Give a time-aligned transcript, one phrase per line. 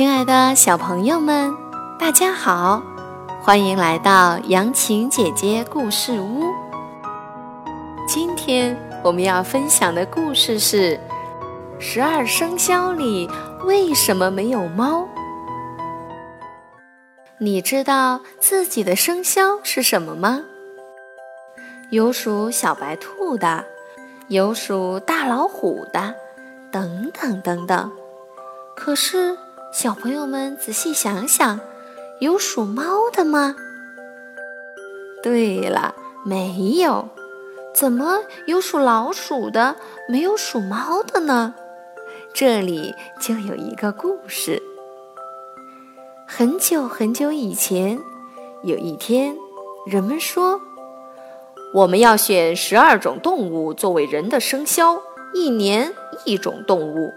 [0.00, 1.54] 亲爱的小朋友们，
[1.98, 2.82] 大家好，
[3.42, 6.44] 欢迎来到杨晴姐姐故事屋。
[8.08, 8.74] 今天
[9.04, 10.98] 我们要分享的故事是：
[11.78, 13.28] 十二生肖里
[13.66, 15.06] 为什么没有猫？
[17.36, 20.40] 你知道自己的生肖是什么吗？
[21.90, 23.62] 有属小白兔的，
[24.28, 26.14] 有属大老虎的，
[26.72, 27.92] 等等等等。
[28.74, 29.36] 可是。
[29.72, 31.60] 小朋友们，仔细想想，
[32.18, 33.54] 有属猫的吗？
[35.22, 37.08] 对了，没有。
[37.72, 39.76] 怎么有属老鼠的，
[40.08, 41.54] 没有属猫的呢？
[42.34, 44.60] 这里就有一个故事。
[46.26, 48.00] 很久很久以前，
[48.64, 49.36] 有一天，
[49.86, 50.60] 人们说，
[51.72, 55.00] 我们要选十二种动物作为人的生肖，
[55.32, 55.92] 一年
[56.24, 57.12] 一种动物。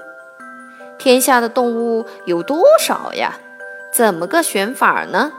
[1.03, 3.38] 天下的动物有多少呀？
[3.91, 5.34] 怎么个选法呢？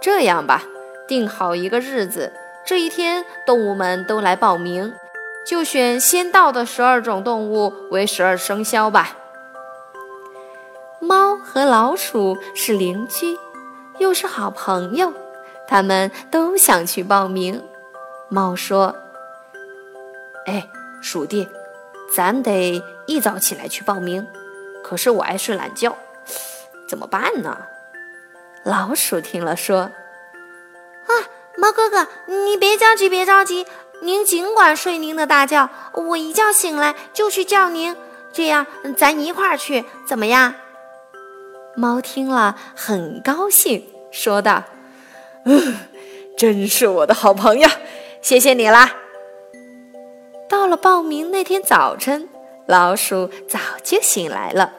[0.00, 0.64] 这样吧，
[1.06, 2.32] 定好一个日子，
[2.66, 4.92] 这一天动物们都来报名，
[5.46, 9.16] 就选先到的十二种动物为十二生肖吧。
[10.98, 13.38] 猫和老鼠是邻居，
[13.98, 15.12] 又是好朋友，
[15.68, 17.62] 他们都想去报名。
[18.28, 18.96] 猫说
[20.46, 20.68] ：“哎，
[21.00, 21.48] 鼠弟，
[22.12, 24.26] 咱得一早起来去报名。”
[24.82, 25.96] 可是我爱睡懒觉，
[26.88, 27.58] 怎么办呢？
[28.64, 29.90] 老鼠听了说
[31.06, 31.12] ：“啊，
[31.56, 33.66] 猫哥哥，你别着急，别着急，
[34.02, 37.96] 您尽管睡您的大觉，我一觉醒来就去叫您，
[38.32, 40.54] 这样咱一块儿去，怎么样？”
[41.76, 44.64] 猫听了很高兴，说道
[45.46, 45.76] ：“嗯，
[46.36, 47.68] 真是我的好朋友，
[48.20, 48.92] 谢谢你啦。”
[50.48, 52.28] 到了报名那天早晨。
[52.68, 54.70] 老鼠早就醒来了，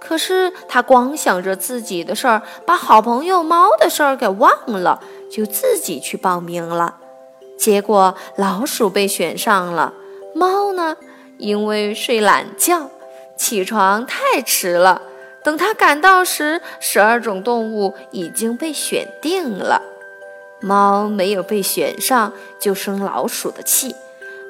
[0.00, 6.96] 可是它光想着自己的事儿，把好朋友猫的事儿给忘了，就自己去报名了。
[7.58, 9.92] 结果老鼠被选上了，
[10.34, 10.96] 猫呢，
[11.36, 12.88] 因为睡懒觉，
[13.36, 15.02] 起床太迟了。
[15.44, 19.82] 等它赶到时，十二种动物已经被选定了。
[20.62, 23.94] 猫没有被选上，就生老鼠的气，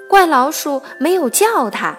[0.09, 1.99] 怪老鼠没有叫它。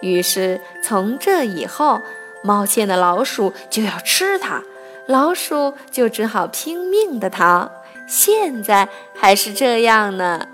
[0.00, 2.00] 于是从这以后，
[2.42, 4.62] 冒见的老鼠就要吃它，
[5.06, 7.70] 老鼠就只好拼命的逃。
[8.06, 10.46] 现在还是这样呢。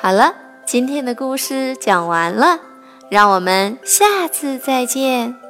[0.00, 2.60] 好了，今天的故事讲完了，
[3.10, 5.47] 让我们下次再见。